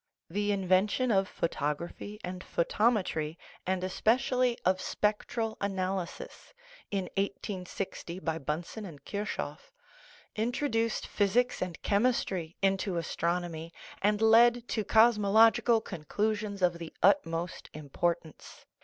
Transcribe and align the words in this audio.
The 0.31 0.51
invention 0.51 1.11
of 1.11 1.27
photography 1.29 2.19
and 2.23 2.43
photome 2.43 3.03
try, 3.05 3.37
and 3.67 3.83
especially 3.83 4.57
of 4.65 4.81
spectral 4.81 5.57
analysis 5.61 6.55
(in 6.89 7.03
1860 7.17 8.17
by 8.17 8.39
Bunsen 8.39 8.83
and 8.83 9.05
Kirchoff), 9.05 9.71
introduced 10.35 11.05
physics 11.05 11.61
and 11.61 11.79
chem 11.83 12.05
istry 12.05 12.55
into 12.63 12.97
astronomy 12.97 13.71
and 14.01 14.23
led 14.23 14.67
to 14.69 14.83
cosmological 14.83 15.81
conclu 15.83 16.35
sions 16.35 16.63
of 16.63 16.79
the 16.79 16.91
utmost 17.03 17.69
importance. 17.71 18.65